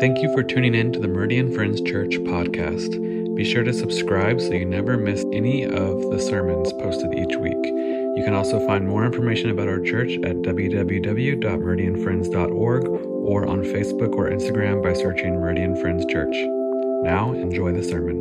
[0.00, 3.36] Thank you for tuning in to the Meridian Friends Church podcast.
[3.36, 7.62] Be sure to subscribe so you never miss any of the sermons posted each week.
[7.62, 14.30] You can also find more information about our church at www.meridianfriends.org or on Facebook or
[14.30, 16.34] Instagram by searching Meridian Friends Church.
[17.04, 18.16] Now, enjoy the sermon.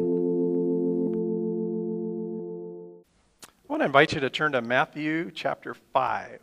[3.69, 6.41] I want to invite you to turn to Matthew chapter 5.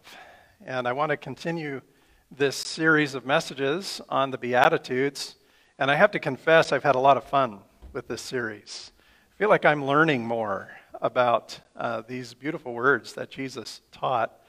[0.65, 1.83] And I want to continue
[2.31, 5.37] this series of messages on the Beatitudes.
[5.79, 7.61] And I have to confess, I've had a lot of fun
[7.93, 8.93] with this series.
[9.33, 10.71] I feel like I'm learning more
[11.01, 14.41] about uh, these beautiful words that Jesus taught.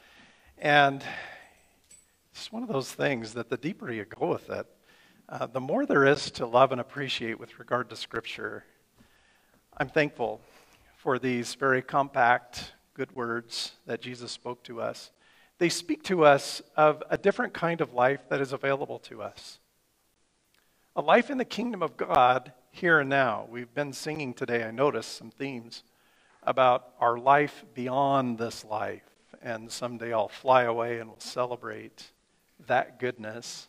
[0.58, 1.04] And
[2.32, 4.66] it's one of those things that the deeper you go with it,
[5.30, 8.64] uh, the more there is to love and appreciate with regard to Scripture.
[9.78, 10.42] I'm thankful
[10.96, 15.12] for these very compact, good words that Jesus spoke to us
[15.60, 19.60] they speak to us of a different kind of life that is available to us.
[20.96, 23.48] A life in the kingdom of God here and now.
[23.50, 25.84] We've been singing today, I noticed some themes
[26.44, 29.04] about our life beyond this life.
[29.42, 32.12] And someday I'll fly away and we'll celebrate
[32.68, 33.68] that goodness.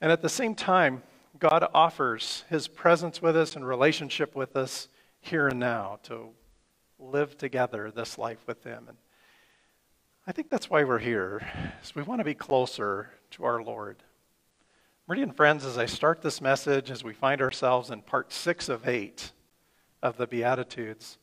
[0.00, 1.02] And at the same time,
[1.38, 4.88] God offers his presence with us and relationship with us
[5.20, 6.28] here and now to
[6.98, 8.84] live together this life with him.
[8.88, 8.96] And
[10.24, 11.44] I think that's why we're here,
[11.82, 14.04] is we want to be closer to our Lord.
[15.08, 18.86] Meridian friends, as I start this message, as we find ourselves in part six of
[18.86, 19.32] eight
[20.00, 21.18] of the Beatitudes,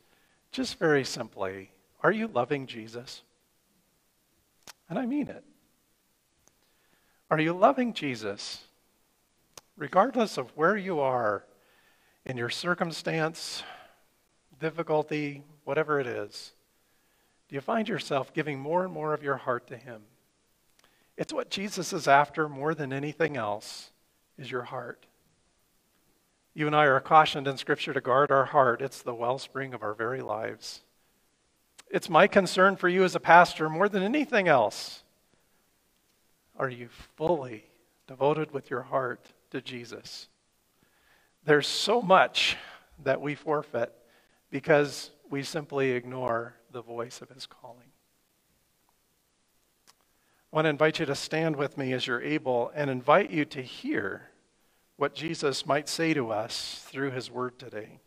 [0.52, 1.70] just very simply,
[2.02, 3.22] are you loving Jesus?
[4.90, 5.44] And I mean it.
[7.30, 8.64] Are you loving Jesus?
[9.78, 11.46] Regardless of where you are
[12.26, 13.62] in your circumstance,
[14.58, 16.52] difficulty, whatever it is,
[17.50, 20.02] do you find yourself giving more and more of your heart to Him?
[21.16, 23.90] It's what Jesus is after more than anything else
[24.38, 25.04] is your heart.
[26.54, 28.80] You and I are cautioned in Scripture to guard our heart.
[28.80, 30.82] It's the wellspring of our very lives.
[31.90, 35.02] It's my concern for you as a pastor more than anything else.
[36.56, 37.64] Are you fully
[38.06, 40.28] devoted with your heart to Jesus?
[41.44, 42.56] There's so much
[43.02, 43.92] that we forfeit
[44.52, 47.92] because we simply ignore the voice of his calling.
[50.52, 53.44] I want to invite you to stand with me as you're able and invite you
[53.46, 54.30] to hear
[54.96, 58.00] what Jesus might say to us through his word today.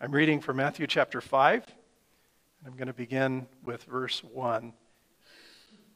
[0.00, 4.72] I'm reading from Matthew chapter 5, and I'm going to begin with verse 1.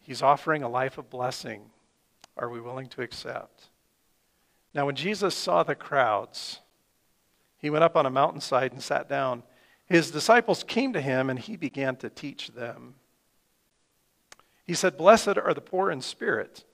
[0.00, 1.70] He's offering a life of blessing.
[2.36, 3.68] Are we willing to accept?
[4.74, 6.60] Now, when Jesus saw the crowds,
[7.58, 9.42] he went up on a mountainside and sat down
[9.92, 12.94] his disciples came to him and he began to teach them.
[14.64, 16.64] He said, Blessed are the poor in spirit,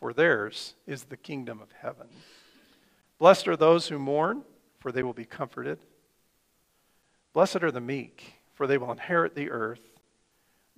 [0.00, 2.06] for theirs is the kingdom of heaven.
[3.18, 4.42] Blessed are those who mourn,
[4.78, 5.80] for they will be comforted.
[7.34, 9.82] Blessed are the meek, for they will inherit the earth.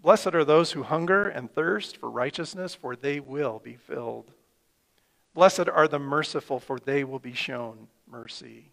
[0.01, 4.33] Blessed are those who hunger and thirst for righteousness, for they will be filled.
[5.33, 8.73] Blessed are the merciful, for they will be shown mercy.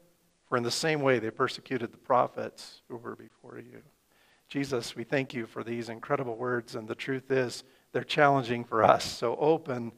[0.51, 3.81] for in the same way they persecuted the prophets who were before you.
[4.49, 7.63] Jesus, we thank you for these incredible words, and the truth is,
[7.93, 9.05] they're challenging for us.
[9.05, 9.93] So open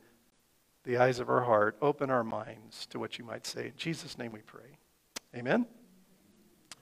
[0.84, 3.66] the eyes of our heart, open our minds to what you might say.
[3.66, 4.78] In Jesus' name we pray.
[5.36, 5.66] Amen.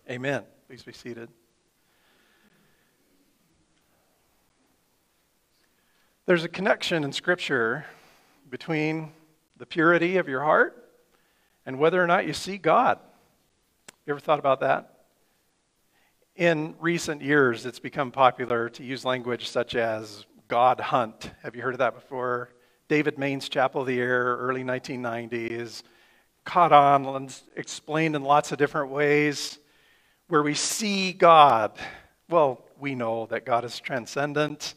[0.10, 0.44] Amen.
[0.68, 1.30] Please be seated.
[6.26, 7.86] There's a connection in Scripture
[8.50, 9.14] between
[9.56, 10.92] the purity of your heart
[11.66, 13.00] and whether or not you see God.
[14.08, 15.06] You ever thought about that?
[16.36, 21.30] In recent years, it's become popular to use language such as God hunt.
[21.44, 22.50] Have you heard of that before?
[22.88, 25.84] David Mains' Chapel of the Air, early 1990s,
[26.46, 29.60] caught on and explained in lots of different ways
[30.30, 31.78] where we see God.
[32.28, 34.74] Well, we know that God is transcendent,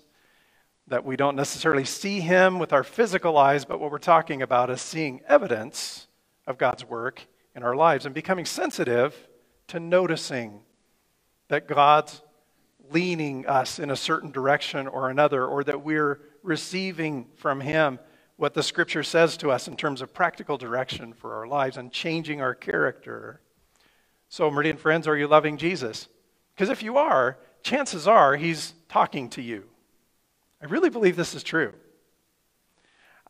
[0.89, 4.69] that we don't necessarily see Him with our physical eyes, but what we're talking about
[4.69, 6.09] is seeing evidence
[6.47, 9.29] of God's work in our lives and becoming sensitive
[9.69, 10.61] to noticing
[11.49, 12.23] that God's
[12.91, 17.99] leaning us in a certain direction or another, or that we're receiving from Him
[18.37, 21.93] what the scripture says to us in terms of practical direction for our lives and
[21.93, 23.41] changing our character.
[24.29, 26.09] So, Meridian friends, are you loving Jesus?
[26.55, 29.65] Because if you are, chances are he's talking to you.
[30.61, 31.73] I really believe this is true.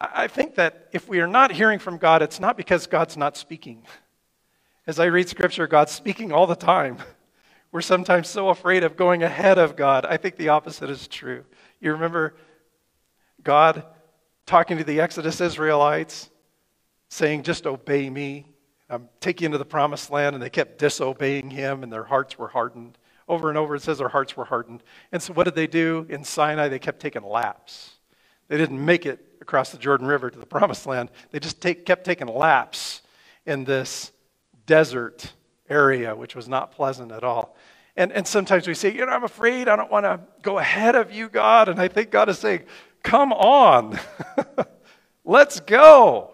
[0.00, 3.37] I think that if we are not hearing from God, it's not because God's not
[3.37, 3.87] speaking.
[4.86, 6.98] As I read scripture, God's speaking all the time.
[7.72, 10.04] We're sometimes so afraid of going ahead of God.
[10.04, 11.44] I think the opposite is true.
[11.81, 12.34] You remember
[13.42, 13.86] God
[14.44, 16.28] talking to the Exodus Israelites,
[17.08, 18.44] saying, Just obey me.
[18.90, 20.34] I'm taking you into the promised land.
[20.34, 22.98] And they kept disobeying him, and their hearts were hardened.
[23.26, 24.82] Over and over, it says their hearts were hardened.
[25.12, 26.69] And so, what did they do in Sinai?
[26.69, 27.94] They kept taking laps.
[28.48, 31.10] They didn't make it across the Jordan River to the promised land.
[31.31, 33.00] They just take, kept taking laps
[33.46, 34.12] in this
[34.66, 35.32] desert
[35.69, 37.56] area, which was not pleasant at all.
[37.96, 39.69] And, and sometimes we say, You know, I'm afraid.
[39.69, 41.69] I don't want to go ahead of you, God.
[41.69, 42.64] And I think God is saying,
[43.02, 43.99] Come on.
[45.25, 46.32] Let's go.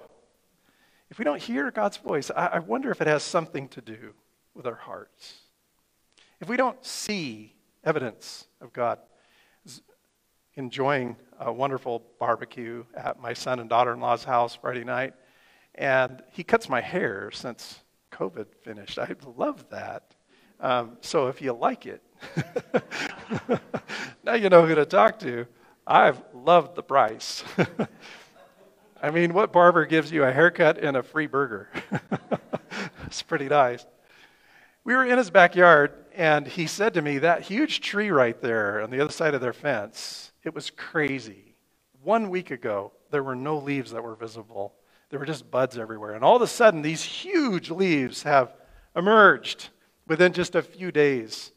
[1.10, 4.14] If we don't hear God's voice, I, I wonder if it has something to do
[4.54, 5.34] with our hearts.
[6.40, 7.54] If we don't see
[7.84, 8.98] evidence of God,
[10.54, 15.14] enjoying a wonderful barbecue at my son and daughter in law's house Friday night,
[15.74, 17.80] and he cuts my hair since
[18.10, 18.98] COVID finished.
[18.98, 20.14] I love that.
[20.60, 22.02] Um, so if you like it,
[24.24, 25.46] now you know who to talk to.
[25.86, 27.42] I've loved the price.
[29.02, 31.70] I mean, what barber gives you a haircut and a free burger?
[33.06, 33.86] it's pretty nice.
[34.84, 38.82] We were in his backyard, and he said to me, That huge tree right there
[38.82, 41.54] on the other side of their fence, it was crazy.
[42.02, 44.74] One week ago, there were no leaves that were visible.
[45.10, 46.14] There were just buds everywhere.
[46.14, 48.54] And all of a sudden, these huge leaves have
[48.96, 49.68] emerged
[50.06, 51.52] within just a few days.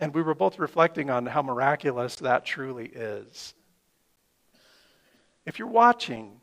[0.00, 3.54] And we were both reflecting on how miraculous that truly is.
[5.46, 6.40] If you're watching,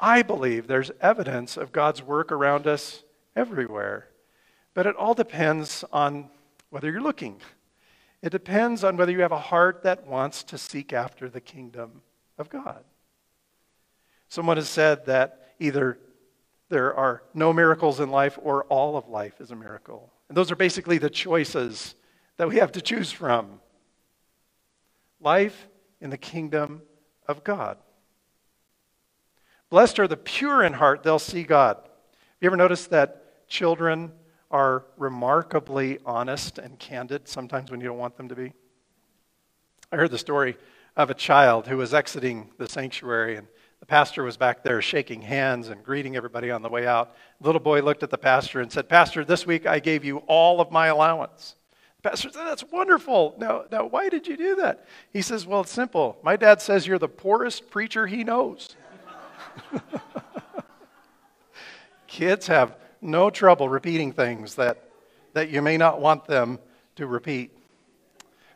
[0.00, 3.02] I believe there's evidence of God's work around us
[3.36, 4.08] everywhere.
[4.72, 6.30] But it all depends on
[6.70, 7.40] whether you're looking.
[8.22, 12.02] It depends on whether you have a heart that wants to seek after the kingdom
[12.38, 12.84] of God.
[14.30, 15.98] Someone has said that either
[16.68, 20.12] there are no miracles in life or all of life is a miracle.
[20.28, 21.96] And those are basically the choices
[22.36, 23.60] that we have to choose from.
[25.20, 25.66] Life
[26.00, 26.80] in the kingdom
[27.26, 27.76] of God.
[29.68, 31.76] Blessed are the pure in heart, they'll see God.
[31.76, 31.88] Have
[32.40, 34.12] you ever noticed that children
[34.48, 38.52] are remarkably honest and candid sometimes when you don't want them to be?
[39.90, 40.56] I heard the story
[40.96, 43.48] of a child who was exiting the sanctuary and
[43.80, 47.16] the pastor was back there shaking hands and greeting everybody on the way out.
[47.40, 50.18] The little boy looked at the pastor and said, Pastor, this week I gave you
[50.26, 51.56] all of my allowance.
[52.02, 53.34] The pastor said, That's wonderful.
[53.38, 54.86] Now, now, why did you do that?
[55.12, 56.18] He says, Well, it's simple.
[56.22, 58.76] My dad says you're the poorest preacher he knows.
[62.06, 64.84] Kids have no trouble repeating things that,
[65.32, 66.58] that you may not want them
[66.96, 67.56] to repeat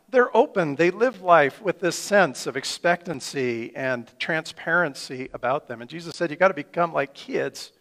[0.09, 0.75] they're open.
[0.75, 5.81] They live life with this sense of expectancy and transparency about them.
[5.81, 7.71] And Jesus said, you got to become like kids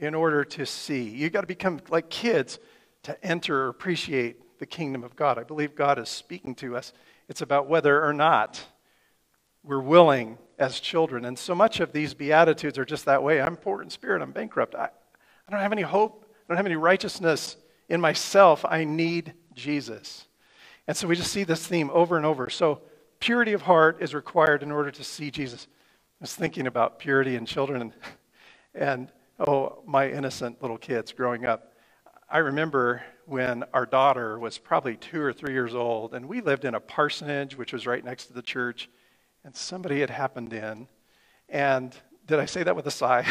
[0.00, 1.02] in order to see.
[1.02, 2.58] You got to become like kids
[3.04, 5.38] to enter or appreciate the kingdom of God.
[5.38, 6.92] I believe God is speaking to us.
[7.28, 8.64] It's about whether or not
[9.62, 11.24] we're willing as children.
[11.24, 13.40] And so much of these Beatitudes are just that way.
[13.40, 14.74] I'm poor in spirit, I'm bankrupt.
[14.74, 17.56] I, I don't have any hope, I don't have any righteousness
[17.88, 18.64] in myself.
[18.64, 20.27] I need Jesus.
[20.88, 22.48] And so we just see this theme over and over.
[22.48, 22.80] So
[23.20, 25.68] purity of heart is required in order to see Jesus.
[25.70, 27.92] I was thinking about purity in children and,
[28.74, 31.74] and oh, my innocent little kids growing up.
[32.30, 36.64] I remember when our daughter was probably two or three years old, and we lived
[36.64, 38.88] in a parsonage, which was right next to the church,
[39.44, 40.88] and somebody had happened in.
[41.50, 41.94] And
[42.26, 43.26] did I say that with a sigh?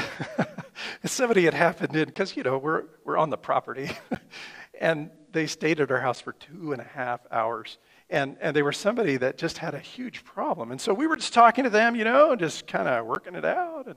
[1.06, 3.90] somebody had happened in, because, you know, we're, we're on the property.
[4.80, 7.78] and they stayed at our house for two and a half hours.
[8.10, 10.72] And, and they were somebody that just had a huge problem.
[10.72, 13.46] And so we were just talking to them, you know, just kind of working it
[13.46, 13.86] out.
[13.86, 13.96] And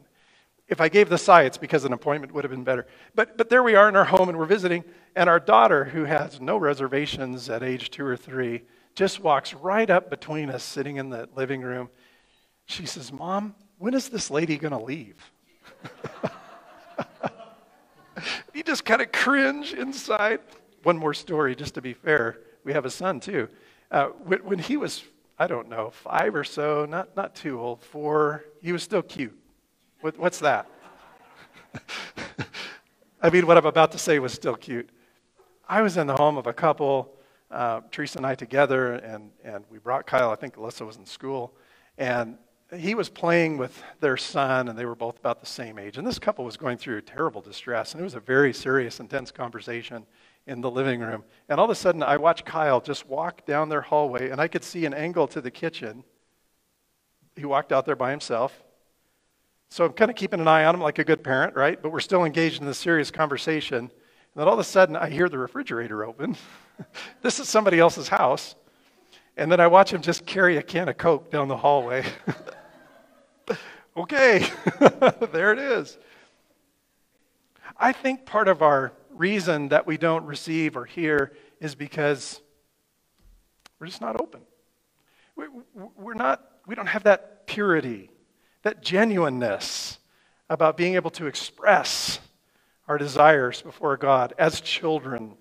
[0.69, 2.87] if I gave the it's because an appointment would have been better.
[3.15, 4.85] But, but there we are in our home and we're visiting.
[5.17, 8.63] And our daughter, who has no reservations at age two or three,
[8.95, 11.89] just walks right up between us, sitting in the living room.
[12.67, 15.17] She says, Mom, when is this lady going to leave?
[18.53, 20.41] you just kind of cringe inside
[20.83, 22.39] one more story, just to be fair.
[22.65, 23.49] We have a son too.
[23.91, 25.03] Uh, when, when, he was,
[25.39, 29.37] I don't know, five or so, not, not too old, four, he was still cute.
[30.01, 30.67] What, what's that?
[33.23, 34.89] I mean, what I'm about to say was still cute.
[35.69, 37.13] I was in the home of a couple,
[37.51, 40.31] uh, Teresa and I together, and, and we brought Kyle.
[40.31, 41.53] I think Alyssa was in school.
[41.99, 42.39] And
[42.77, 45.99] he was playing with their son, and they were both about the same age.
[45.99, 49.31] And this couple was going through terrible distress, and it was a very serious, intense
[49.31, 50.07] conversation
[50.47, 51.25] in the living room.
[51.49, 54.49] And all of a sudden, I watched Kyle just walk down their hallway, and I
[54.49, 56.05] could see an angle to the kitchen.
[57.37, 58.63] He walked out there by himself.
[59.71, 61.81] So I'm kind of keeping an eye on him like a good parent, right?
[61.81, 63.79] But we're still engaged in this serious conversation.
[63.79, 63.91] And
[64.35, 66.37] then all of a sudden, I hear the refrigerator open.
[67.23, 68.57] this is somebody else's house.
[69.37, 72.05] And then I watch him just carry a can of Coke down the hallway.
[73.97, 74.47] okay,
[75.33, 75.99] there it is.
[77.79, 82.41] I think part of our reason that we don't receive or hear is because
[83.79, 84.41] we're just not open.
[85.97, 88.11] We're not, we don't have that purity,
[88.63, 89.99] that genuineness
[90.49, 92.19] about being able to express
[92.89, 95.35] our desires before God as children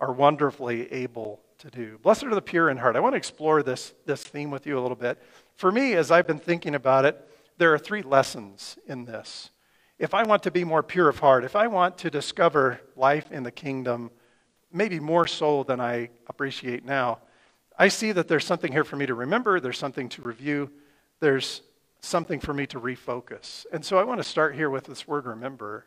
[0.00, 1.98] are wonderfully able to do.
[2.02, 2.96] Blessed are the pure in heart.
[2.96, 5.20] I want to explore this, this theme with you a little bit.
[5.56, 7.28] For me, as I've been thinking about it,
[7.58, 9.50] there are three lessons in this.
[9.98, 13.32] If I want to be more pure of heart, if I want to discover life
[13.32, 14.10] in the kingdom,
[14.70, 17.20] maybe more so than I appreciate now,
[17.78, 20.70] I see that there's something here for me to remember, there's something to review,
[21.20, 21.62] there's
[22.00, 23.64] something for me to refocus.
[23.72, 25.86] And so I want to start here with this word remember.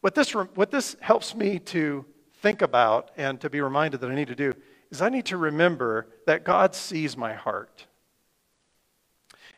[0.00, 2.04] What this, what this helps me to
[2.42, 4.52] think about and to be reminded that I need to do
[4.90, 7.86] is I need to remember that God sees my heart.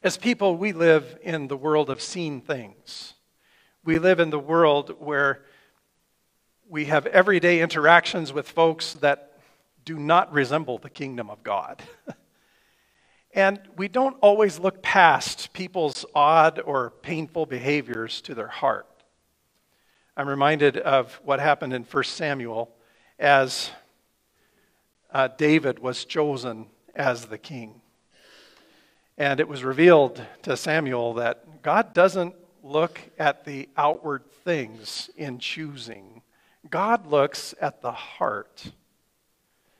[0.05, 3.15] As people, we live in the world of seen things.
[3.87, 5.45] We live in the world where
[6.69, 9.39] we have everyday interactions with folks that
[9.85, 11.81] do not resemble the kingdom of God.
[13.33, 18.89] and we don't always look past people's odd or painful behaviors to their heart.
[20.17, 22.75] I'm reminded of what happened in 1 Samuel
[23.21, 23.71] as
[25.13, 26.67] uh, David was chosen
[26.97, 27.81] as the king.
[29.17, 32.35] And it was revealed to Samuel that God doesn't
[32.67, 36.23] look at the outward things in choosing,
[36.69, 38.73] God looks at the heart.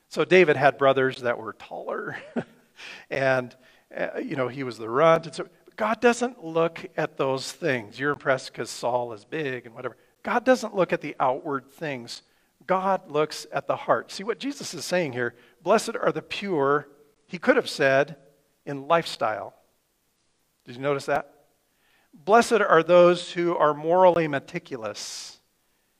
[0.09, 2.17] So David had brothers that were taller,
[3.09, 3.55] and
[3.95, 5.25] uh, you know he was the runt.
[5.25, 7.99] And so God doesn't look at those things.
[7.99, 9.97] You're impressed because Saul is big and whatever.
[10.23, 12.21] God doesn't look at the outward things.
[12.65, 14.11] God looks at the heart.
[14.11, 15.35] See what Jesus is saying here?
[15.61, 16.87] Blessed are the pure.
[17.27, 18.17] He could have said
[18.65, 19.53] in lifestyle.
[20.65, 21.36] Did you notice that?
[22.13, 25.39] Blessed are those who are morally meticulous,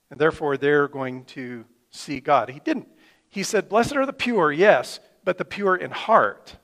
[0.10, 2.50] and therefore they're going to see God.
[2.50, 2.88] He didn't.
[3.30, 6.56] He said, Blessed are the pure, yes, but the pure in heart.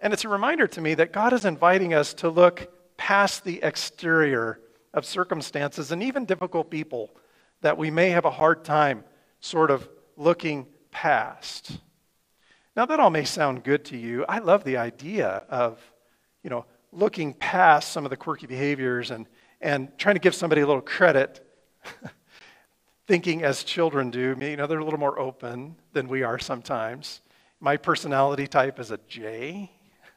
[0.00, 3.62] And it's a reminder to me that God is inviting us to look past the
[3.62, 4.60] exterior
[4.92, 7.14] of circumstances and even difficult people
[7.60, 9.04] that we may have a hard time
[9.40, 11.78] sort of looking past.
[12.76, 14.24] Now, that all may sound good to you.
[14.28, 15.80] I love the idea of,
[16.42, 19.26] you know, looking past some of the quirky behaviors and,
[19.60, 21.44] and trying to give somebody a little credit,
[23.06, 24.36] thinking as children do.
[24.38, 27.22] You know, they're a little more open than we are sometimes.
[27.60, 29.70] My personality type is a J,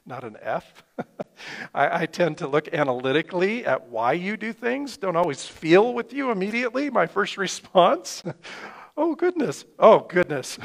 [0.05, 0.83] not an F.
[1.73, 6.13] I, I, tend to look analytically at why you do things, don't always feel with
[6.13, 6.89] you immediately.
[6.89, 8.23] My first response,
[8.97, 10.57] oh, goodness, oh, goodness.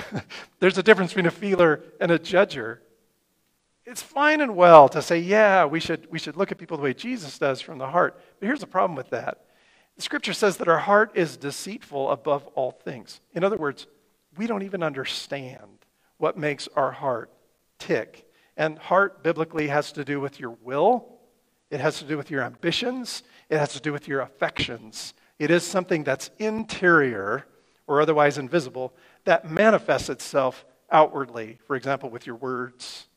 [0.58, 2.78] There's a difference between a feeler and a judger
[3.90, 6.82] it's fine and well to say, yeah, we should, we should look at people the
[6.82, 8.20] way Jesus does from the heart.
[8.38, 9.44] But here's the problem with that
[9.96, 13.20] the scripture says that our heart is deceitful above all things.
[13.34, 13.86] In other words,
[14.36, 15.84] we don't even understand
[16.18, 17.30] what makes our heart
[17.78, 18.26] tick.
[18.56, 21.18] And heart biblically has to do with your will,
[21.70, 25.14] it has to do with your ambitions, it has to do with your affections.
[25.40, 27.46] It is something that's interior
[27.88, 28.94] or otherwise invisible
[29.24, 33.08] that manifests itself outwardly, for example, with your words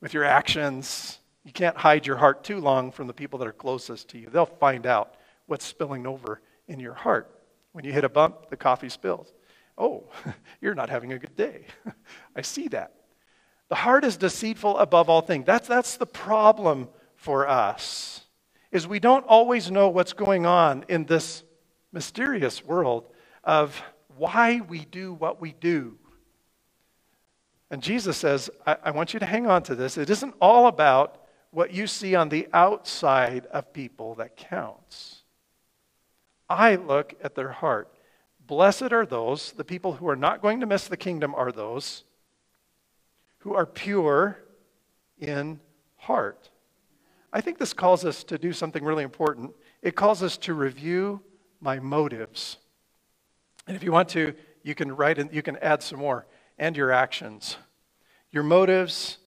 [0.00, 1.18] with your actions.
[1.44, 4.28] You can't hide your heart too long from the people that are closest to you.
[4.30, 5.14] They'll find out
[5.46, 7.30] what's spilling over in your heart.
[7.72, 9.32] When you hit a bump, the coffee spills.
[9.76, 10.04] Oh,
[10.60, 11.66] you're not having a good day.
[12.36, 12.94] I see that.
[13.68, 15.46] The heart is deceitful above all things.
[15.46, 18.22] That's, that's the problem for us.
[18.72, 21.42] Is we don't always know what's going on in this
[21.92, 23.06] mysterious world
[23.44, 23.80] of
[24.16, 25.98] why we do what we do.
[27.70, 29.98] And Jesus says, I, I, want you to hang on to this.
[29.98, 35.22] It isn't all about what you see on the outside of people that counts.
[36.48, 37.92] I look at their heart.
[38.46, 42.04] Blessed are those, the people who are not going to miss the kingdom are those
[43.40, 44.38] who are pure
[45.18, 45.60] in
[45.96, 46.50] heart.
[47.32, 49.52] I think this calls us to do something really important.
[49.82, 51.20] It calls us to review
[51.60, 52.56] my motives.
[53.66, 56.26] And if you want to, you can write and you can add some more
[56.58, 57.56] and your actions.
[58.30, 59.18] Your motives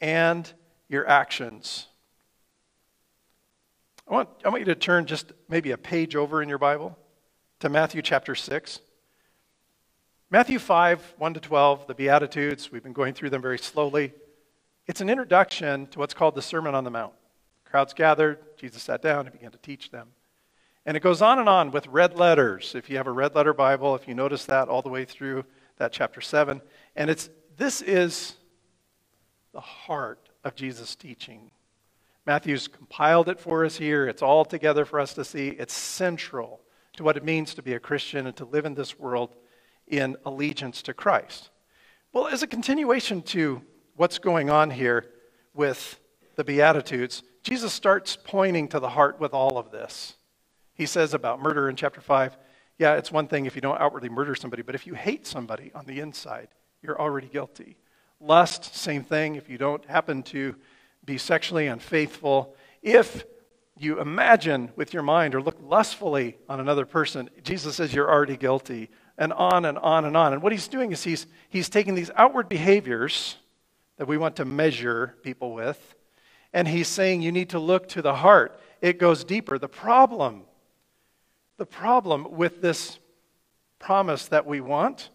[0.00, 0.50] and
[0.88, 1.86] your actions.
[4.08, 6.98] I want, I want you to turn just maybe a page over in your Bible
[7.60, 8.80] to Matthew chapter 6.
[10.28, 14.12] Matthew 5, 1 to 12, the Beatitudes, we've been going through them very slowly.
[14.86, 17.12] It's an introduction to what's called the Sermon on the Mount.
[17.64, 20.08] Crowds gathered, Jesus sat down and began to teach them.
[20.84, 22.74] And it goes on and on with red letters.
[22.74, 25.44] If you have a red letter Bible, if you notice that all the way through
[25.82, 26.62] that chapter 7.
[26.94, 28.36] And it's, this is
[29.52, 31.50] the heart of Jesus' teaching.
[32.24, 34.06] Matthew's compiled it for us here.
[34.06, 35.48] It's all together for us to see.
[35.48, 36.60] It's central
[36.92, 39.34] to what it means to be a Christian and to live in this world
[39.88, 41.50] in allegiance to Christ.
[42.12, 43.60] Well, as a continuation to
[43.96, 45.06] what's going on here
[45.52, 45.98] with
[46.36, 50.14] the Beatitudes, Jesus starts pointing to the heart with all of this.
[50.74, 52.36] He says about murder in chapter 5
[52.78, 55.70] yeah, it's one thing if you don't outwardly murder somebody, but if you hate somebody
[55.74, 56.48] on the inside,
[56.82, 57.76] you're already guilty.
[58.20, 59.36] Lust, same thing.
[59.36, 60.56] If you don't happen to
[61.04, 63.24] be sexually unfaithful, if
[63.76, 68.36] you imagine with your mind or look lustfully on another person, Jesus says you're already
[68.36, 70.32] guilty, and on and on and on.
[70.32, 73.36] And what he's doing is he's, he's taking these outward behaviors
[73.96, 75.94] that we want to measure people with,
[76.52, 78.58] and he's saying you need to look to the heart.
[78.80, 79.58] It goes deeper.
[79.58, 80.42] The problem,
[81.58, 82.98] the problem with this
[83.78, 85.10] promise that we want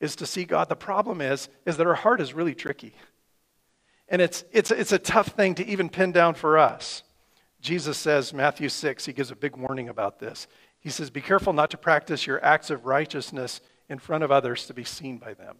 [0.00, 0.68] is to see God.
[0.68, 2.94] The problem is, is that our heart is really tricky.
[4.08, 7.02] And it's, it's, it's a tough thing to even pin down for us.
[7.60, 10.48] Jesus says, Matthew 6, he gives a big warning about this.
[10.80, 14.66] He says, Be careful not to practice your acts of righteousness in front of others
[14.66, 15.56] to be seen by them.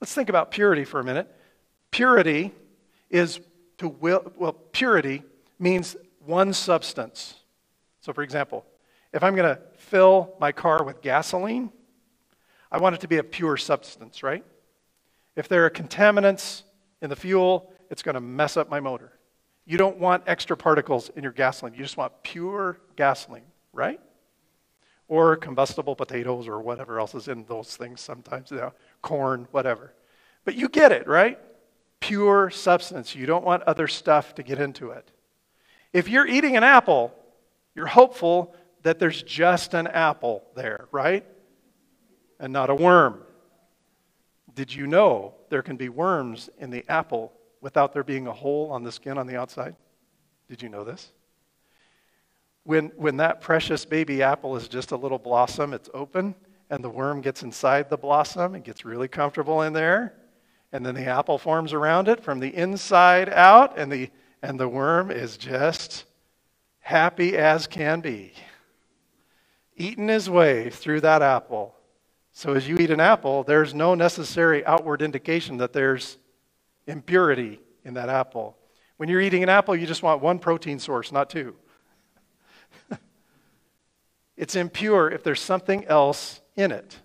[0.00, 1.28] Let's think about purity for a minute.
[1.90, 2.52] Purity
[3.10, 3.40] is
[3.78, 5.24] to will, well, purity
[5.58, 7.34] means one substance.
[8.00, 8.64] So, for example,
[9.12, 11.70] if I'm going to fill my car with gasoline,
[12.70, 14.44] I want it to be a pure substance, right?
[15.36, 16.62] If there are contaminants
[17.02, 19.12] in the fuel, it's going to mess up my motor.
[19.66, 21.74] You don't want extra particles in your gasoline.
[21.74, 24.00] You just want pure gasoline, right?
[25.08, 29.92] Or combustible potatoes or whatever else is in those things sometimes, you know, corn, whatever.
[30.44, 31.38] But you get it, right?
[31.98, 33.14] Pure substance.
[33.14, 35.10] You don't want other stuff to get into it.
[35.92, 37.12] If you're eating an apple,
[37.74, 41.24] you're hopeful that there's just an apple there, right?
[42.38, 43.22] And not a worm.
[44.54, 48.70] Did you know there can be worms in the apple without there being a hole
[48.70, 49.76] on the skin on the outside?
[50.48, 51.12] Did you know this?
[52.64, 56.34] When, when that precious baby apple is just a little blossom, it's open,
[56.68, 60.14] and the worm gets inside the blossom and gets really comfortable in there,
[60.72, 64.10] and then the apple forms around it from the inside out, and the,
[64.42, 66.04] and the worm is just
[66.80, 68.32] happy as can be,
[69.80, 71.74] eating his way through that apple.
[72.32, 76.18] So as you eat an apple, there's no necessary outward indication that there's
[76.86, 78.56] impurity in that apple.
[78.98, 81.56] When you're eating an apple, you just want one protein source, not two.
[84.36, 86.98] it's impure if there's something else in it.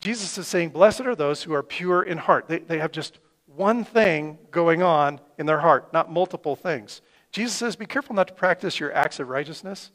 [0.00, 2.48] Jesus is saying, Blessed are those who are pure in heart.
[2.48, 7.00] They, they have just one thing going on in their heart, not multiple things.
[7.30, 9.92] Jesus says, Be careful not to practice your acts of righteousness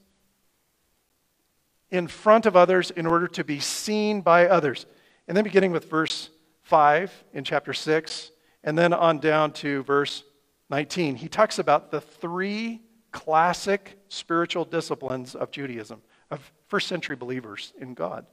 [1.92, 4.86] in front of others in order to be seen by others.
[5.28, 6.30] And then beginning with verse
[6.64, 8.32] 5 in chapter 6,
[8.64, 10.24] and then on down to verse
[10.70, 17.74] 19, he talks about the three classic spiritual disciplines of Judaism, of first century believers
[17.80, 18.26] in God.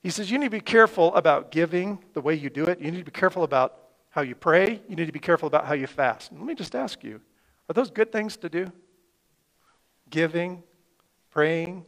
[0.00, 2.80] He says, You need to be careful about giving the way you do it.
[2.80, 3.76] You need to be careful about
[4.10, 4.80] how you pray.
[4.88, 6.30] You need to be careful about how you fast.
[6.30, 7.20] And let me just ask you
[7.68, 8.72] are those good things to do?
[10.08, 10.62] Giving,
[11.30, 11.84] praying,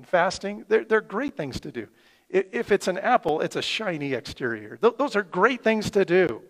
[0.00, 1.86] and fasting, they're, they're great things to do.
[2.30, 4.78] If it's an apple, it's a shiny exterior.
[4.80, 6.40] Those are great things to do.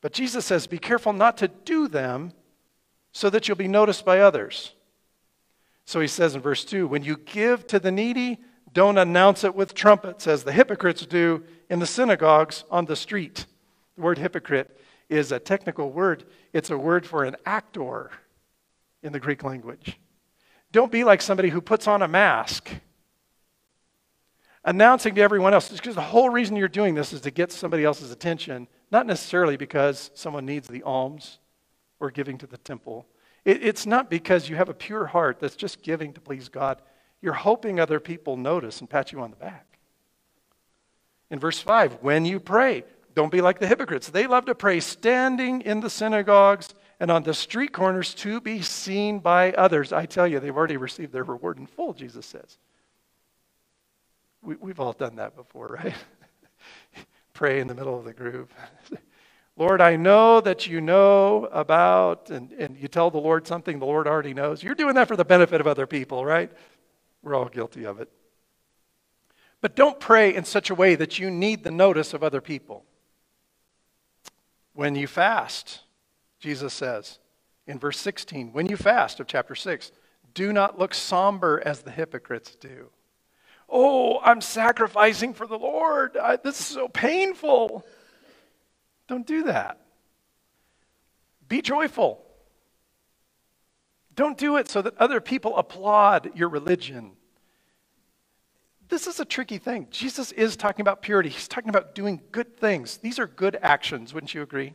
[0.00, 2.32] But Jesus says, be careful not to do them
[3.12, 4.72] so that you'll be noticed by others.
[5.84, 8.38] So he says in verse 2 when you give to the needy,
[8.72, 13.44] don't announce it with trumpets as the hypocrites do in the synagogues on the street.
[13.96, 16.24] The word hypocrite is a technical word,
[16.54, 18.10] it's a word for an actor
[19.02, 19.98] in the Greek language.
[20.72, 22.70] Don't be like somebody who puts on a mask,
[24.64, 27.84] announcing to everyone else, because the whole reason you're doing this is to get somebody
[27.84, 31.38] else's attention, not necessarily because someone needs the alms
[31.98, 33.06] or giving to the temple.
[33.44, 36.80] It, it's not because you have a pure heart that's just giving to please God.
[37.20, 39.78] You're hoping other people notice and pat you on the back.
[41.30, 44.08] In verse 5, when you pray, don't be like the hypocrites.
[44.08, 48.60] They love to pray standing in the synagogues and on the street corners to be
[48.60, 49.92] seen by others.
[49.92, 52.58] I tell you, they've already received their reward in full, Jesus says.
[54.42, 55.94] We, have all done that before, right?
[57.32, 58.52] Pray in the middle of the group.
[59.56, 63.86] Lord, I know that you know about, and, and you tell the Lord something the
[63.86, 64.62] Lord already knows.
[64.62, 66.50] You're doing that for the benefit of other people, right?
[67.22, 68.10] We're all guilty of it.
[69.60, 72.84] But don't pray in such a way that you need the notice of other people.
[74.72, 75.80] When you fast,
[76.40, 77.18] Jesus says
[77.66, 79.92] in verse 16, when you fast of chapter 6,
[80.34, 82.88] do not look somber as the hypocrites do.
[83.68, 86.16] Oh, I'm sacrificing for the Lord.
[86.16, 87.86] I, this is so painful.
[89.06, 89.80] Don't do that.
[91.48, 92.24] Be joyful.
[94.16, 97.12] Don't do it so that other people applaud your religion.
[98.88, 99.86] This is a tricky thing.
[99.90, 102.96] Jesus is talking about purity, he's talking about doing good things.
[102.98, 104.74] These are good actions, wouldn't you agree?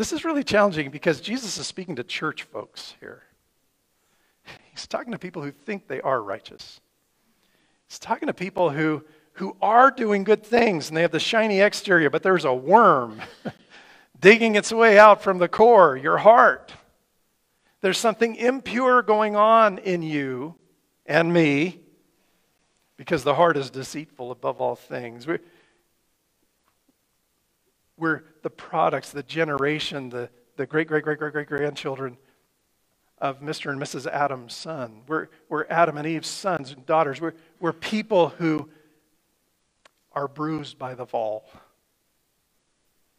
[0.00, 3.22] This is really challenging because Jesus is speaking to church folks here.
[4.70, 6.80] He's talking to people who think they are righteous.
[7.86, 11.60] He's talking to people who, who are doing good things and they have the shiny
[11.60, 13.20] exterior, but there's a worm
[14.20, 16.72] digging its way out from the core, your heart.
[17.82, 20.54] There's something impure going on in you
[21.04, 21.78] and me
[22.96, 25.26] because the heart is deceitful above all things.
[25.26, 25.42] We're,
[27.98, 32.16] we're the products, the generation, the, the great, great, great, great, great grandchildren
[33.18, 33.70] of Mr.
[33.70, 34.06] and Mrs.
[34.06, 35.02] Adam's son.
[35.06, 37.20] We're, we're Adam and Eve's sons and daughters.
[37.20, 38.68] We're, we're people who
[40.12, 41.44] are bruised by the fall.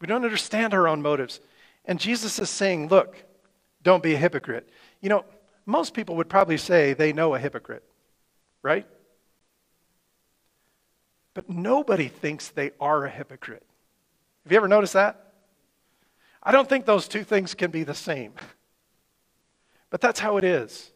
[0.00, 1.40] We don't understand our own motives.
[1.84, 3.16] And Jesus is saying, look,
[3.82, 4.68] don't be a hypocrite.
[5.00, 5.24] You know,
[5.66, 7.84] most people would probably say they know a hypocrite,
[8.62, 8.86] right?
[11.34, 13.64] But nobody thinks they are a hypocrite.
[14.44, 15.32] Have you ever noticed that?
[16.42, 18.32] I don't think those two things can be the same.
[19.90, 20.90] But that's how it is.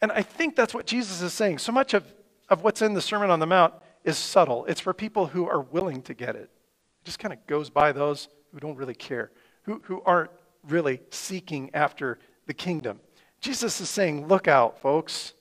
[0.00, 1.58] And I think that's what Jesus is saying.
[1.58, 2.04] So much of,
[2.48, 4.64] of what's in the Sermon on the Mount is subtle.
[4.66, 6.50] It's for people who are willing to get it.
[6.50, 9.30] It just kind of goes by those who don't really care,
[9.62, 10.30] who, who aren't
[10.68, 13.00] really seeking after the kingdom.
[13.40, 15.34] Jesus is saying, look out, folks.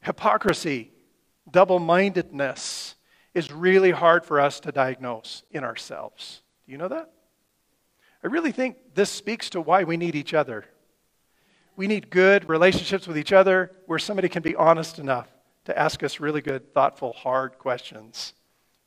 [0.00, 0.90] Hypocrisy,
[1.50, 2.96] double mindedness
[3.34, 6.42] is really hard for us to diagnose in ourselves.
[6.66, 7.10] Do you know that?
[8.22, 10.64] I really think this speaks to why we need each other.
[11.76, 15.28] We need good relationships with each other where somebody can be honest enough
[15.64, 18.34] to ask us really good, thoughtful, hard questions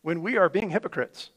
[0.01, 1.31] when we are being hypocrites.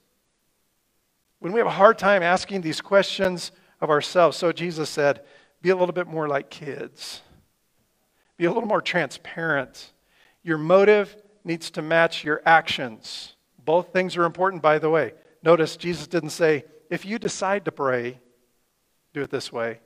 [1.38, 4.36] When we have a hard time asking these questions of ourselves.
[4.36, 5.22] So Jesus said,
[5.62, 7.22] be a little bit more like kids,
[8.36, 9.92] be a little more transparent.
[10.42, 11.16] Your motive
[11.46, 13.36] needs to match your actions.
[13.64, 15.14] Both things are important, by the way.
[15.42, 18.18] Notice Jesus didn't say, if you decide to pray,
[19.14, 19.80] do it this way.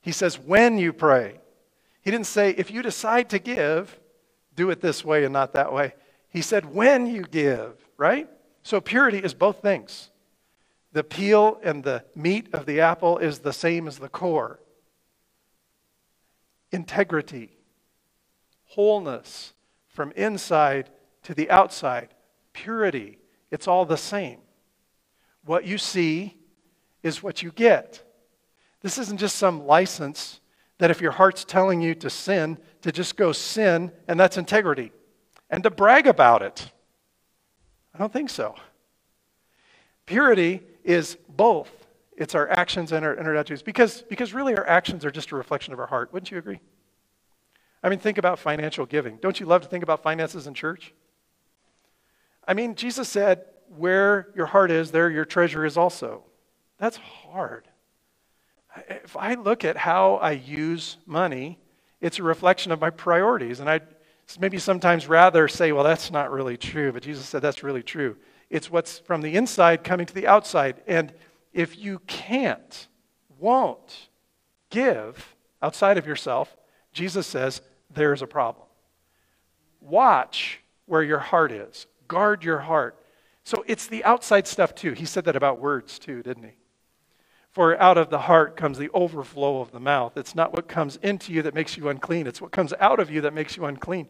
[0.00, 1.40] He says, when you pray.
[2.00, 3.98] He didn't say, if you decide to give,
[4.54, 5.94] do it this way and not that way.
[6.30, 8.28] He said, when you give, right?
[8.62, 10.10] So purity is both things.
[10.92, 14.60] The peel and the meat of the apple is the same as the core.
[16.70, 17.50] Integrity,
[18.64, 19.54] wholeness
[19.98, 20.88] from inside
[21.24, 22.14] to the outside,
[22.52, 23.18] purity,
[23.50, 24.38] it's all the same.
[25.44, 26.36] What you see
[27.02, 28.04] is what you get.
[28.80, 30.38] This isn't just some license
[30.78, 34.92] that if your heart's telling you to sin, to just go sin, and that's integrity,
[35.50, 36.70] and to brag about it.
[37.92, 38.54] I don't think so.
[40.06, 41.72] Purity is both.
[42.16, 43.62] It's our actions and our, and our attitudes.
[43.62, 46.12] Because, because really, our actions are just a reflection of our heart.
[46.12, 46.60] Wouldn't you agree?
[47.82, 49.16] I mean, think about financial giving.
[49.18, 50.92] Don't you love to think about finances in church?
[52.46, 53.44] I mean, Jesus said,
[53.76, 56.24] Where your heart is, there your treasure is also.
[56.78, 57.68] That's hard
[58.88, 61.58] if I look at how I use money,
[62.00, 63.60] it's a reflection of my priorities.
[63.60, 63.80] And I
[64.38, 68.16] maybe sometimes rather say, well, that's not really true, but Jesus said that's really true.
[68.50, 70.82] It's what's from the inside coming to the outside.
[70.86, 71.12] And
[71.52, 72.88] if you can't,
[73.38, 74.08] won't
[74.70, 76.56] give outside of yourself,
[76.98, 77.62] Jesus says
[77.94, 78.66] there's a problem.
[79.80, 83.00] Watch where your heart is, guard your heart.
[83.44, 84.94] So it's the outside stuff too.
[84.94, 86.56] He said that about words too, didn't he?
[87.52, 90.16] For out of the heart comes the overflow of the mouth.
[90.16, 93.12] It's not what comes into you that makes you unclean, it's what comes out of
[93.12, 94.08] you that makes you unclean.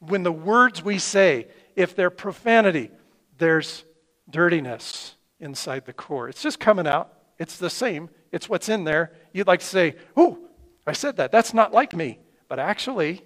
[0.00, 2.90] When the words we say, if they're profanity,
[3.38, 3.84] there's
[4.28, 6.28] dirtiness inside the core.
[6.28, 7.12] It's just coming out.
[7.38, 8.10] It's the same.
[8.32, 9.12] It's what's in there.
[9.32, 10.40] You'd like to say, Oh,
[10.84, 11.30] I said that.
[11.30, 12.18] That's not like me.
[12.48, 13.24] But actually,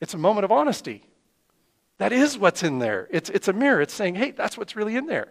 [0.00, 1.04] it's a moment of honesty.
[1.98, 3.08] That is what's in there.
[3.10, 3.80] It's, it's a mirror.
[3.80, 5.28] It's saying, Hey, that's what's really in there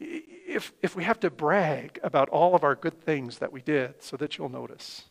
[0.00, 4.02] if, if we have to brag about all of our good things that we did
[4.02, 5.02] so that you'll notice,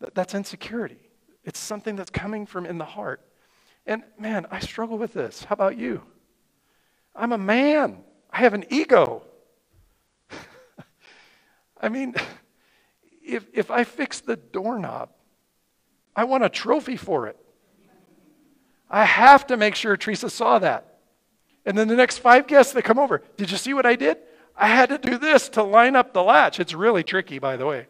[0.00, 1.10] that, that's insecurity.
[1.44, 3.20] It's something that's coming from in the heart.
[3.86, 5.44] And man, I struggle with this.
[5.44, 6.02] How about you?
[7.14, 7.98] I'm a man.
[8.30, 9.22] I have an ego.
[11.80, 12.14] I mean,
[13.28, 15.10] if, if I fix the doorknob,
[16.16, 17.36] I want a trophy for it.
[18.90, 20.98] I have to make sure Teresa saw that.
[21.66, 24.16] And then the next five guests that come over, did you see what I did?
[24.56, 26.58] I had to do this to line up the latch.
[26.58, 27.86] It's really tricky, by the way.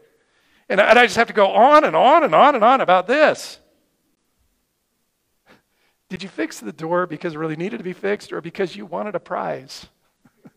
[0.69, 3.07] And and I just have to go on and on and on and on about
[3.07, 3.59] this.
[6.09, 8.85] Did you fix the door because it really needed to be fixed or because you
[8.85, 9.87] wanted a prize?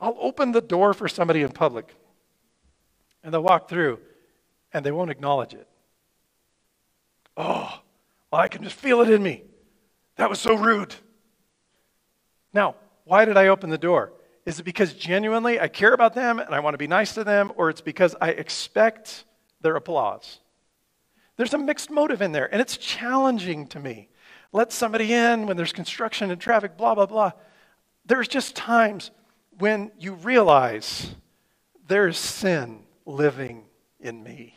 [0.00, 1.94] I'll open the door for somebody in public
[3.22, 3.98] and they'll walk through
[4.72, 5.66] and they won't acknowledge it.
[7.36, 7.80] Oh,
[8.30, 9.42] well, I can just feel it in me.
[10.16, 10.94] That was so rude.
[12.52, 14.12] Now, why did I open the door?
[14.46, 17.24] Is it because genuinely I care about them and I want to be nice to
[17.24, 19.24] them, or it's because I expect
[19.60, 20.40] their applause?
[21.36, 24.08] There's a mixed motive in there, and it's challenging to me.
[24.52, 27.32] Let somebody in when there's construction and traffic, blah, blah, blah.
[28.04, 29.10] There's just times
[29.58, 31.14] when you realize
[31.86, 33.64] there's sin living
[33.98, 34.54] in me.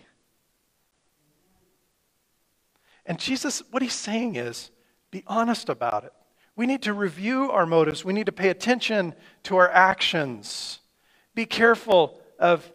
[3.05, 4.71] And Jesus, what he's saying is
[5.11, 6.13] be honest about it.
[6.55, 8.05] We need to review our motives.
[8.05, 10.79] We need to pay attention to our actions.
[11.35, 12.71] Be careful of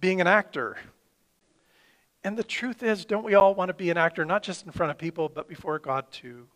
[0.00, 0.76] being an actor.
[2.24, 4.72] And the truth is, don't we all want to be an actor, not just in
[4.72, 6.46] front of people, but before God too?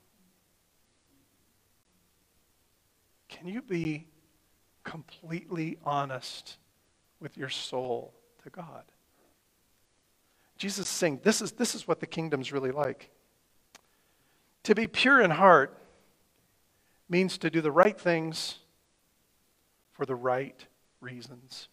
[3.28, 4.06] Can you be
[4.85, 6.59] completely honest
[7.18, 8.14] with your soul
[8.46, 8.85] to God?
[10.56, 13.11] Jesus is saying this is, this is what the kingdom's really like.
[14.64, 15.78] To be pure in heart
[17.09, 18.59] means to do the right things
[19.92, 20.66] for the right
[21.00, 21.68] reasons.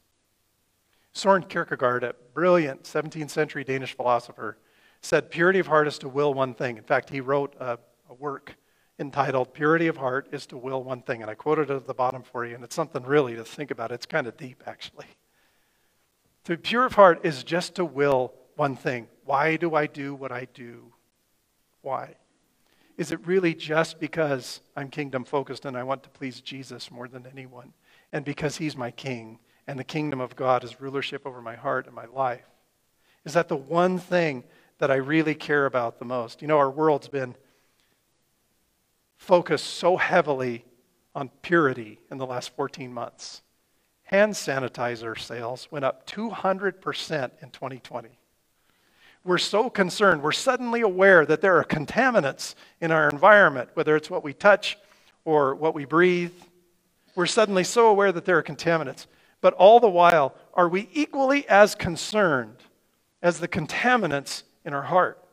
[1.13, 4.57] Soren Kierkegaard, a brilliant 17th century Danish philosopher,
[5.01, 6.77] said purity of heart is to will one thing.
[6.77, 7.77] In fact, he wrote a,
[8.09, 8.55] a work
[8.99, 11.21] entitled Purity of Heart is to Will One Thing.
[11.21, 13.71] And I quoted it at the bottom for you, and it's something really to think
[13.71, 13.91] about.
[13.91, 15.07] It's kind of deep, actually.
[16.45, 19.08] To be pure of heart is just to will one thing.
[19.25, 20.93] Why do I do what I do?
[21.82, 22.15] Why?
[22.97, 27.08] Is it really just because I'm kingdom focused and I want to please Jesus more
[27.08, 27.73] than anyone?
[28.12, 31.88] And because he's my king and the kingdom of God is rulership over my heart
[31.88, 32.45] and my life?
[33.25, 34.43] Is that the one thing
[34.79, 36.41] that I really care about the most?
[36.41, 37.36] You know, our world's been
[39.15, 40.65] focused so heavily
[41.15, 43.42] on purity in the last 14 months.
[44.13, 48.10] Hand sanitizer sales went up 200% in 2020
[49.23, 50.21] we're so concerned.
[50.21, 54.78] We're suddenly aware that there are contaminants in our environment, whether it's what we touch
[55.26, 56.34] or what we breathe.
[57.15, 59.08] We're suddenly so aware that there are contaminants.
[59.41, 62.58] But all the while, are we equally as concerned
[63.21, 65.23] as the contaminants in our heart?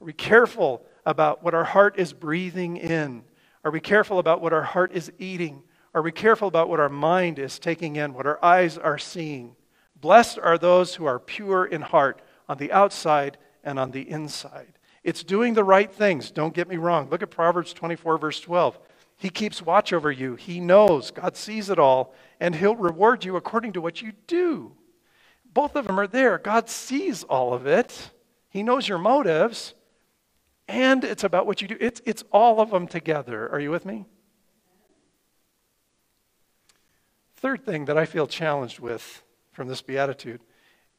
[0.00, 3.24] Are we careful about what our heart is breathing in?
[3.64, 5.62] Are we careful about what our heart is eating?
[5.94, 9.56] Are we careful about what our mind is taking in, what our eyes are seeing?
[10.00, 14.78] Blessed are those who are pure in heart on the outside and on the inside.
[15.02, 16.30] It's doing the right things.
[16.30, 17.08] Don't get me wrong.
[17.10, 18.78] Look at Proverbs 24, verse 12.
[19.16, 20.36] He keeps watch over you.
[20.36, 21.10] He knows.
[21.10, 24.72] God sees it all, and He'll reward you according to what you do.
[25.52, 26.38] Both of them are there.
[26.38, 28.10] God sees all of it,
[28.48, 29.74] He knows your motives,
[30.68, 31.76] and it's about what you do.
[31.80, 33.50] It's, it's all of them together.
[33.50, 34.06] Are you with me?
[37.40, 39.22] Third thing that I feel challenged with
[39.52, 40.42] from this beatitude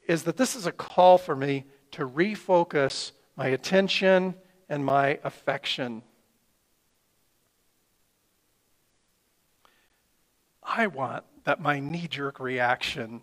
[0.07, 4.33] is that this is a call for me to refocus my attention
[4.67, 6.01] and my affection.
[10.63, 13.21] I want that my knee jerk reaction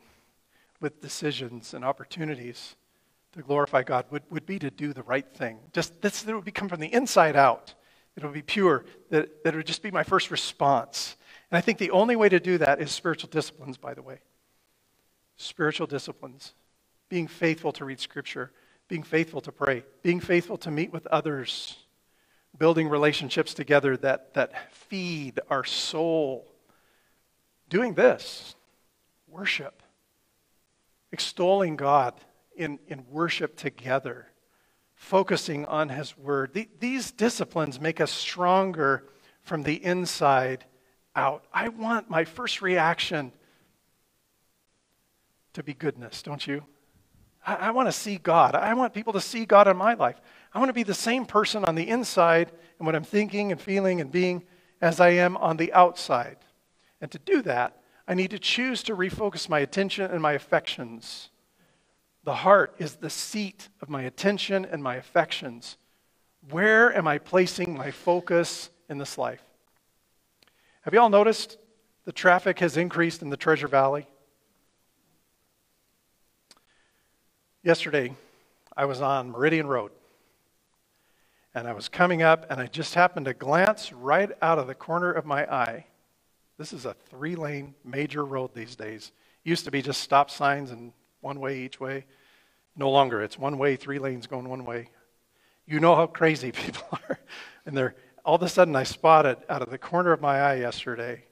[0.81, 2.77] with decisions and opportunities
[3.33, 5.59] to glorify God would, would be to do the right thing.
[5.73, 7.75] Just this, that it would become from the inside out.
[8.17, 11.17] It would be pure, that, that it would just be my first response.
[11.51, 14.21] And I think the only way to do that is spiritual disciplines, by the way.
[15.37, 16.55] Spiritual disciplines.
[17.09, 18.53] Being faithful to read Scripture,
[18.89, 21.77] being faithful to pray, being faithful to meet with others,
[22.59, 26.53] building relationships together that, that feed our soul.
[27.71, 28.55] Doing this,
[29.27, 29.83] worship,
[31.13, 32.15] extolling God
[32.57, 34.27] in, in worship together,
[34.95, 36.53] focusing on His Word.
[36.53, 39.05] The, these disciplines make us stronger
[39.43, 40.65] from the inside
[41.19, 41.45] out.
[41.53, 43.33] I want my first reaction
[45.55, 46.65] to be goodness, don't you?
[47.45, 48.55] I, I want to see God.
[48.55, 50.21] I want people to see God in my life.
[50.55, 53.61] I want to be the same person on the inside and what I'm thinking and
[53.61, 54.45] feeling and being
[54.81, 56.37] as I am on the outside.
[57.01, 61.31] And to do that, I need to choose to refocus my attention and my affections.
[62.23, 65.79] The heart is the seat of my attention and my affections.
[66.51, 69.48] Where am I placing my focus in this life?
[70.89, 71.59] Have you all noticed
[72.07, 74.07] the traffic has increased in the Treasure Valley.
[77.63, 78.15] Yesterday,
[78.75, 79.91] I was on Meridian Road.
[81.55, 84.75] And I was coming up, and I just happened to glance right out of the
[84.75, 85.85] corner of my eye.
[86.57, 89.13] This is a three lane major road these days.
[89.45, 92.07] Used to be just stop signs and one way each way.
[92.77, 93.23] No longer.
[93.23, 94.89] It's one way, three lanes going one way.
[95.67, 97.19] You know how crazy people are.
[97.67, 97.95] And they're,
[98.29, 101.25] all of a sudden, I spotted out of the corner of my eye yesterday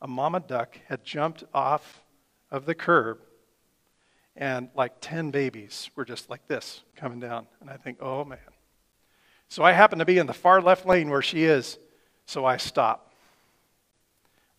[0.00, 2.04] a mama duck had jumped off
[2.48, 3.18] of the curb
[4.36, 7.48] and like 10 babies were just like this coming down.
[7.60, 8.38] And I think, oh man.
[9.48, 11.76] So I happen to be in the far left lane where she is,
[12.24, 13.12] so I stop.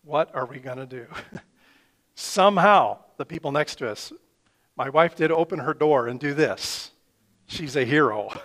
[0.04, 1.06] What are we going to do?
[2.14, 4.12] Somehow, the people next to us,
[4.76, 6.90] my wife did open her door and do this.
[7.46, 8.38] She's a hero.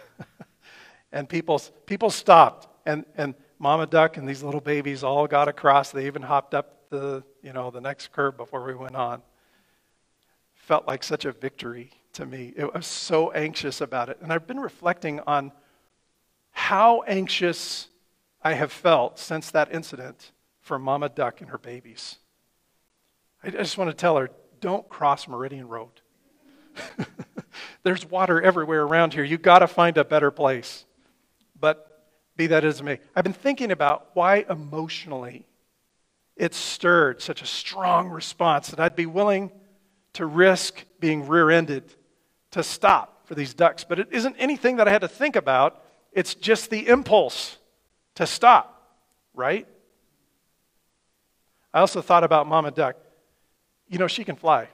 [1.12, 5.92] and people, people stopped, and, and Mama Duck and these little babies all got across.
[5.92, 9.22] They even hopped up the, you know, the next curb before we went on
[10.56, 12.54] felt like such a victory to me.
[12.60, 14.18] I was so anxious about it.
[14.22, 15.52] And I've been reflecting on
[16.52, 17.88] how anxious
[18.44, 22.18] I have felt since that incident for Mama Duck and her babies.
[23.44, 26.02] I just want to tell her don't cross Meridian Road.
[27.84, 29.24] There's water everywhere around here.
[29.24, 30.86] You've got to find a better place.
[32.42, 35.46] Be that as it may, I've been thinking about why emotionally
[36.36, 39.52] it stirred such a strong response that I'd be willing
[40.14, 41.94] to risk being rear ended
[42.50, 43.84] to stop for these ducks.
[43.84, 47.60] But it isn't anything that I had to think about, it's just the impulse
[48.16, 48.98] to stop,
[49.36, 49.68] right?
[51.72, 52.96] I also thought about Mama Duck.
[53.88, 54.68] You know, she can fly.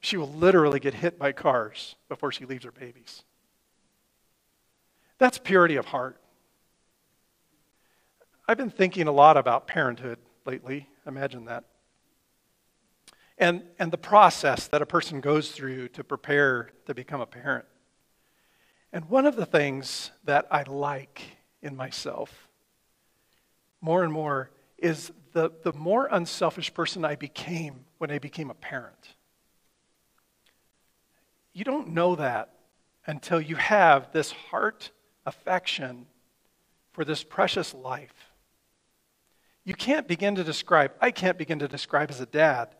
[0.00, 3.24] She will literally get hit by cars before she leaves her babies.
[5.24, 6.20] That's purity of heart.
[8.46, 10.90] I've been thinking a lot about parenthood lately.
[11.06, 11.64] Imagine that
[13.38, 17.64] and, and the process that a person goes through to prepare to become a parent.
[18.92, 21.22] And one of the things that I like
[21.62, 22.50] in myself
[23.80, 28.54] more and more is the, the more unselfish person I became when I became a
[28.54, 29.14] parent.
[31.54, 32.50] You don't know that
[33.06, 34.90] until you have this heart
[35.26, 36.06] affection
[36.92, 38.30] for this precious life.
[39.64, 42.74] You can't begin to describe, I can't begin to describe as a dad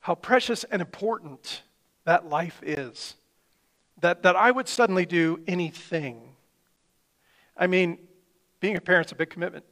[0.00, 1.62] how precious and important
[2.04, 3.16] that life is.
[4.00, 6.22] That, that I would suddenly do anything.
[7.56, 7.98] I mean,
[8.60, 9.64] being a parent's a big commitment.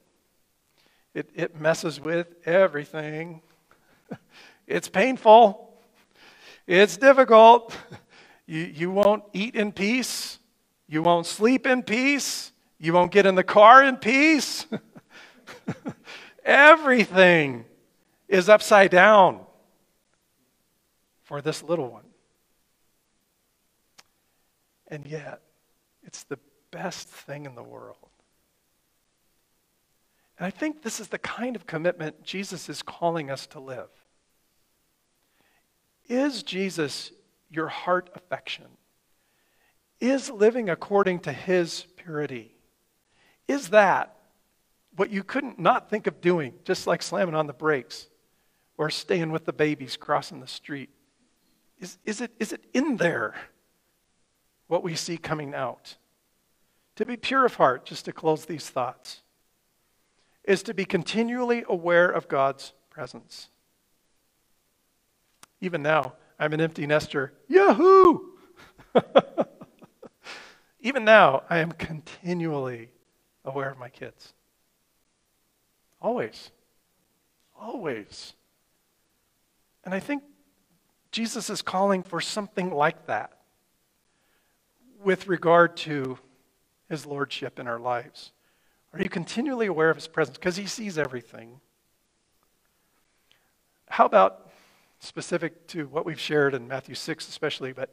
[1.15, 3.41] It, it messes with everything.
[4.67, 5.75] it's painful.
[6.67, 7.77] It's difficult.
[8.49, 10.39] You, you won't eat in peace.
[10.89, 12.53] You won't sleep in peace.
[12.79, 14.67] You won't get in the car in peace.
[16.45, 17.65] Everything
[18.29, 19.41] is upside down
[21.25, 22.05] for this little one.
[24.89, 25.41] And yet,
[26.05, 26.39] it's the
[26.71, 27.97] best thing in the world.
[30.39, 33.89] And I think this is the kind of commitment Jesus is calling us to live.
[36.09, 37.11] Is Jesus
[37.51, 38.67] your heart affection?
[40.01, 42.55] Is living according to his purity?
[43.49, 44.17] Is that
[44.97, 48.09] what you couldn't not think of doing, just like slamming on the brakes
[48.77, 50.91] or staying with the babies crossing the street?
[51.79, 53.35] Is, is, it, is it in there
[54.67, 55.97] what we see coming out?
[56.97, 59.23] To be pure of heart, just to close these thoughts,
[60.45, 63.49] is to be continually aware of God's presence.
[65.61, 67.35] Even now, I'm an empty nester.
[67.49, 68.21] Yahoo!
[70.87, 72.91] Even now, I am continually
[73.45, 74.35] aware of my kids.
[76.01, 76.53] Always.
[77.61, 78.35] Always.
[79.85, 80.23] And I think
[81.11, 83.33] Jesus is calling for something like that
[85.03, 86.21] with regard to
[86.89, 88.31] his lordship in our lives.
[88.93, 90.39] Are you continually aware of his presence?
[90.39, 91.61] Because he sees everything.
[93.89, 94.53] How about
[95.01, 97.91] specific to what we've shared in Matthew 6, especially, but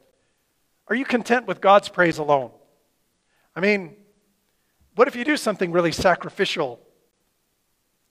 [0.86, 2.52] are you content with God's praise alone?
[3.56, 3.96] I mean,
[4.94, 6.80] what if you do something really sacrificial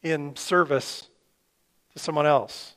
[0.02, 1.10] in service
[1.94, 2.76] to someone else?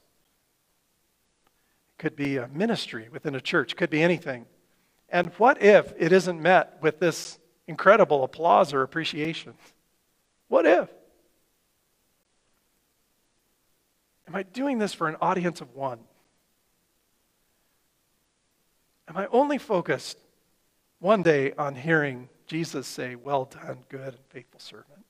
[1.93, 4.47] It could be a ministry within a church, could be anything.
[5.09, 7.39] And what if it isn't met with this
[7.69, 9.55] incredible applause or appreciation?
[10.49, 10.89] What if?
[14.29, 16.01] Am I doing this for an audience of one?
[19.09, 20.19] Am I only focused
[20.99, 25.05] one day on hearing Jesus say, Well done, good and faithful servant?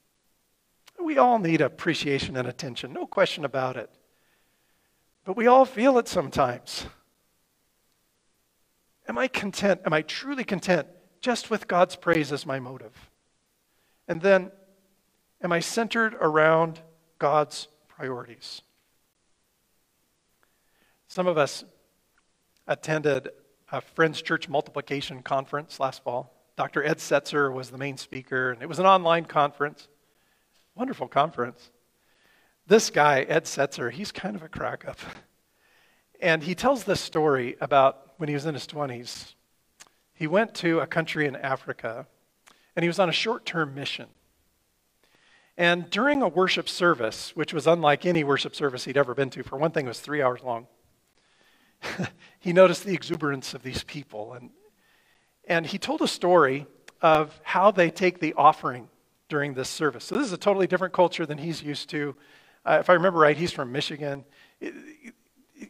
[0.98, 3.90] We all need appreciation and attention, no question about it.
[5.24, 6.86] But we all feel it sometimes.
[9.08, 9.80] Am I content?
[9.84, 10.86] Am I truly content
[11.20, 13.10] just with God's praise as my motive?
[14.08, 14.50] And then,
[15.42, 16.80] am I centered around
[17.18, 18.62] God's priorities?
[21.08, 21.64] Some of us
[22.66, 23.30] attended
[23.70, 26.35] a Friends Church Multiplication Conference last fall.
[26.56, 26.82] Dr.
[26.82, 29.88] Ed Stetzer was the main speaker, and it was an online conference.
[30.74, 31.70] Wonderful conference.
[32.66, 34.98] This guy, Ed Stetzer, he's kind of a crack up.
[36.20, 39.34] And he tells this story about when he was in his 20s.
[40.14, 42.06] He went to a country in Africa,
[42.74, 44.06] and he was on a short term mission.
[45.58, 49.42] And during a worship service, which was unlike any worship service he'd ever been to,
[49.42, 50.66] for one thing, it was three hours long,
[52.38, 54.32] he noticed the exuberance of these people.
[54.32, 54.50] And,
[55.46, 56.66] and he told a story
[57.02, 58.88] of how they take the offering
[59.28, 60.04] during this service.
[60.04, 62.14] So, this is a totally different culture than he's used to.
[62.64, 64.24] Uh, if I remember right, he's from Michigan.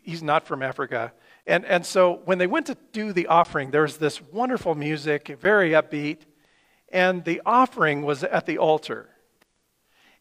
[0.03, 1.12] He's not from Africa.
[1.47, 5.29] And, and so, when they went to do the offering, there was this wonderful music,
[5.41, 6.18] very upbeat,
[6.91, 9.11] and the offering was at the altar.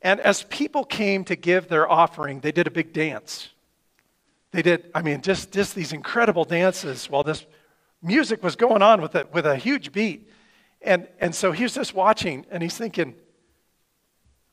[0.02, 3.50] And as people came to give their offering, they did a big dance.
[4.52, 7.46] They did, I mean, just, just these incredible dances while this
[8.06, 10.30] music was going on with a, with a huge beat.
[10.82, 13.16] And, and so he's just watching and he's thinking,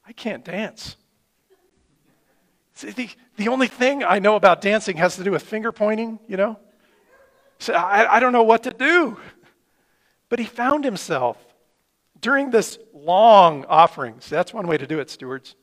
[0.06, 0.96] I can't dance.
[2.74, 6.18] See, the, the only thing I know about dancing has to do with finger pointing,
[6.26, 6.58] you know?
[7.58, 9.18] So I, I don't know what to do.
[10.28, 11.36] But he found himself
[12.20, 14.28] during this long offerings.
[14.28, 15.54] That's one way to do it, stewards.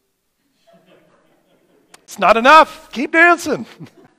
[2.04, 2.92] It's not enough.
[2.92, 3.66] Keep dancing.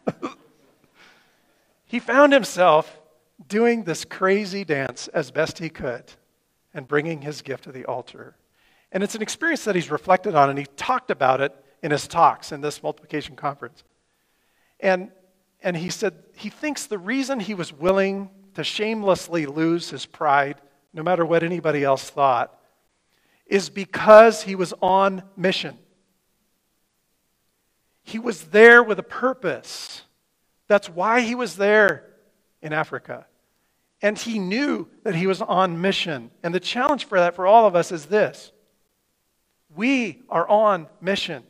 [1.86, 2.99] he found himself
[3.50, 6.04] doing this crazy dance as best he could
[6.72, 8.36] and bringing his gift to the altar.
[8.92, 12.08] And it's an experience that he's reflected on, and he talked about it in his
[12.08, 13.84] talks in this multiplication conference.
[14.78, 15.10] And,
[15.62, 20.60] and he said he thinks the reason he was willing to shamelessly lose his pride,
[20.94, 22.58] no matter what anybody else thought,
[23.46, 25.76] is because he was on mission.
[28.02, 30.02] He was there with a purpose.
[30.68, 32.06] That's why he was there
[32.62, 33.26] in Africa.
[34.02, 36.30] And he knew that he was on mission.
[36.42, 38.52] And the challenge for that for all of us is this
[39.74, 41.44] we are on mission.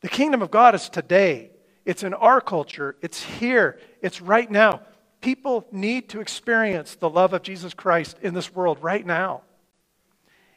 [0.00, 1.50] The kingdom of God is today,
[1.84, 4.82] it's in our culture, it's here, it's right now.
[5.20, 9.40] People need to experience the love of Jesus Christ in this world right now.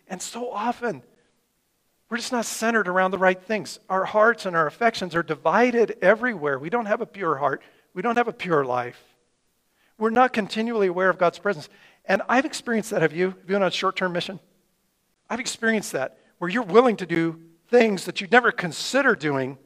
[0.09, 1.01] And so often,
[2.09, 3.79] we're just not centered around the right things.
[3.89, 6.59] Our hearts and our affections are divided everywhere.
[6.59, 7.61] We don't have a pure heart.
[7.93, 9.01] We don't have a pure life.
[9.97, 11.69] We're not continually aware of God's presence.
[12.05, 13.01] And I've experienced that.
[13.01, 13.27] Have you?
[13.27, 14.39] Have you been on a short term mission?
[15.29, 19.57] I've experienced that, where you're willing to do things that you'd never consider doing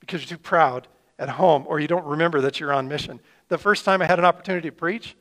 [0.00, 0.88] because you're too proud
[1.18, 3.20] at home or you don't remember that you're on mission.
[3.48, 5.14] The first time I had an opportunity to preach,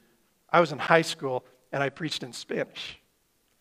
[0.50, 3.00] I was in high school and I preached in Spanish.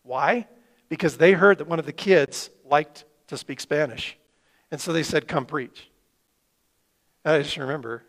[0.03, 0.47] Why?
[0.87, 4.17] Because they heard that one of the kids liked to speak Spanish.
[4.71, 5.89] And so they said, Come preach.
[7.25, 8.03] And I just remember,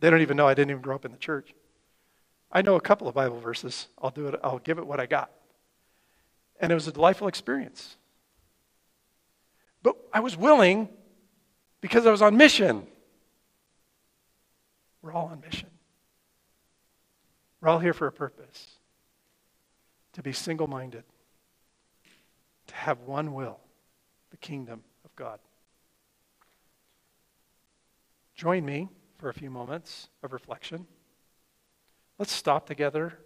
[0.00, 1.54] they don't even know I didn't even grow up in the church.
[2.50, 3.88] I know a couple of Bible verses.
[4.00, 5.30] I'll do it, I'll give it what I got.
[6.60, 7.96] And it was a delightful experience.
[9.82, 10.88] But I was willing
[11.80, 12.86] because I was on mission.
[15.02, 15.68] We're all on mission.
[17.60, 18.78] We're all here for a purpose
[20.14, 21.04] to be single minded,
[22.66, 23.60] to have one will
[24.30, 25.38] the kingdom of God.
[28.34, 28.88] Join me
[29.18, 30.86] for a few moments of reflection.
[32.18, 33.16] Let's stop together.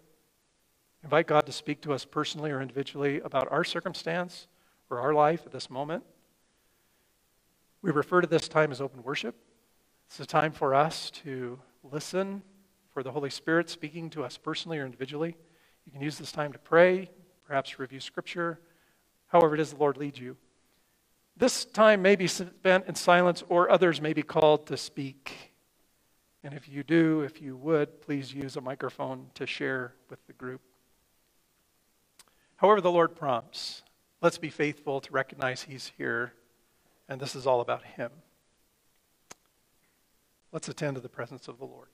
[1.03, 4.47] Invite God to speak to us personally or individually about our circumstance
[4.89, 6.03] or our life at this moment.
[7.81, 9.35] We refer to this time as open worship.
[10.07, 12.43] It's a time for us to listen
[12.93, 15.35] for the Holy Spirit speaking to us personally or individually.
[15.85, 17.09] You can use this time to pray,
[17.45, 18.59] perhaps review Scripture,
[19.27, 20.37] however it is the Lord leads you.
[21.35, 25.52] This time may be spent in silence, or others may be called to speak.
[26.43, 30.33] And if you do, if you would, please use a microphone to share with the
[30.33, 30.61] group.
[32.57, 33.81] However, the Lord prompts,
[34.21, 36.33] let's be faithful to recognize He's here,
[37.07, 38.11] and this is all about Him.
[40.51, 41.87] Let's attend to the presence of the Lord.